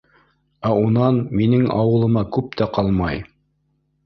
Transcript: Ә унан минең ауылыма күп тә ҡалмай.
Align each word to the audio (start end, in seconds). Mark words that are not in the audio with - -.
Ә 0.69 0.71
унан 0.85 1.19
минең 1.41 1.67
ауылыма 1.83 2.25
күп 2.39 2.59
тә 2.63 2.69
ҡалмай. 2.79 3.23